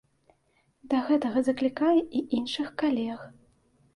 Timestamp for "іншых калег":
2.39-3.19